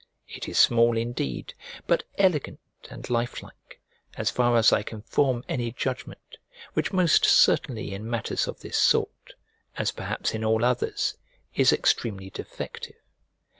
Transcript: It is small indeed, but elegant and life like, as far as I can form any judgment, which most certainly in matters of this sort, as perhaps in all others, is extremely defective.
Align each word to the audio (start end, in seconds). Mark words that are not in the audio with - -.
It 0.27 0.49
is 0.49 0.57
small 0.57 0.97
indeed, 0.97 1.53
but 1.85 2.05
elegant 2.17 2.57
and 2.89 3.07
life 3.07 3.43
like, 3.43 3.79
as 4.17 4.31
far 4.31 4.57
as 4.57 4.73
I 4.73 4.81
can 4.81 5.03
form 5.03 5.43
any 5.47 5.71
judgment, 5.71 6.37
which 6.73 6.91
most 6.91 7.23
certainly 7.23 7.93
in 7.93 8.09
matters 8.09 8.47
of 8.47 8.61
this 8.61 8.77
sort, 8.79 9.33
as 9.77 9.91
perhaps 9.91 10.33
in 10.33 10.43
all 10.43 10.65
others, 10.65 11.17
is 11.53 11.71
extremely 11.71 12.31
defective. 12.31 12.95